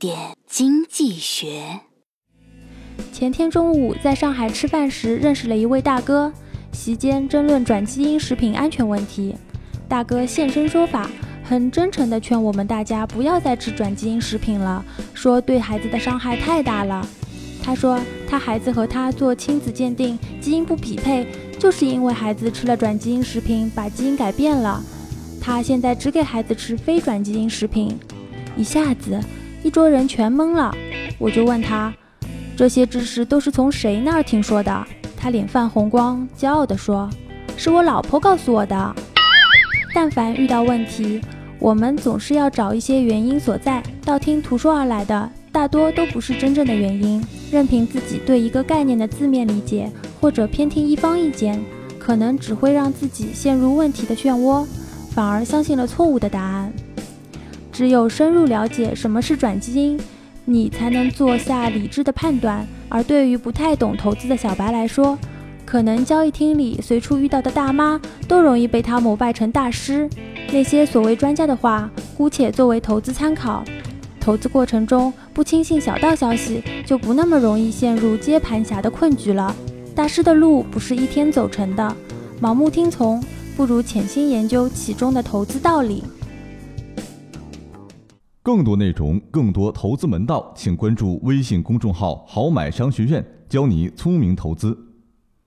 [0.00, 1.80] 点经济学。
[3.12, 6.32] 前天中午在上海吃饭时，认识了一位大哥，
[6.72, 9.36] 席间争论转基因食品安全问题。
[9.86, 11.10] 大哥现身说法，
[11.44, 14.82] 很真诚地劝我们大家不要再吃转基因食品了，
[15.12, 17.06] 说对孩子的伤害太大了。
[17.62, 21.26] 他说他孩子和他做亲子鉴定，基因不匹配，
[21.58, 24.82] 就是因为孩子吃了转基因食品，把基因改变了。
[25.40, 27.98] 他现在只给孩子吃非转基因食品。
[28.56, 29.18] 一下子，
[29.62, 30.74] 一桌人全懵了。
[31.18, 31.92] 我就问他。
[32.56, 34.86] 这些知识都是从谁那儿听说的？
[35.16, 37.08] 他脸泛红光，骄傲地说
[37.56, 38.94] ：“是我老婆告诉我的。”
[39.94, 41.20] 但凡遇到问题，
[41.58, 47.22] 我们总是要找一些原因所在，道听途说而来的大多都不是真正的原因。
[47.50, 51.58] 任凭自己对一个概念的字面理解，或者偏听一方意见，
[51.98, 54.66] 可能只会让自己陷入问题的漩涡，
[55.10, 56.72] 反而相信了错误的答案。
[57.70, 60.00] 只有深入了解什么是转基因。
[60.46, 62.66] 你才能做下理智的判断。
[62.88, 65.16] 而对于不太懂投资的小白来说，
[65.64, 70.10] 可能交易厅里随处遇到的大妈都容易被他膜拜成大师。
[70.50, 73.62] 那些所谓专家的话，姑且作为投资参考。
[74.18, 79.54] 投资过程中不轻信小道消息，就不那么容易陷入接盘侠的困局了。
[79.94, 81.96] 大师的路不是一天走成的，
[82.42, 83.22] 盲目听从
[83.56, 86.02] 不如潜心研究其中的投资道理。
[88.42, 94.89] 更多内容，更多投资门道，请关注微信公众号“好买商学院”，教你聪明投资。